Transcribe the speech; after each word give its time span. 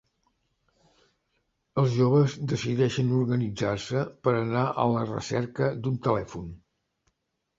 Els 1.81 1.91
joves 1.97 2.37
decideixen 2.53 3.11
organitzar-se 3.19 4.03
per 4.27 4.33
anar 4.39 4.63
a 4.85 4.85
la 4.95 5.03
recerca 5.11 5.67
d'un 5.83 6.01
telèfon. 6.09 6.49